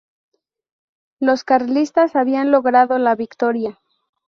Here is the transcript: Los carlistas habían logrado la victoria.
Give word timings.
Los 1.19 1.43
carlistas 1.43 2.15
habían 2.15 2.49
logrado 2.49 2.97
la 2.97 3.13
victoria. 3.13 3.79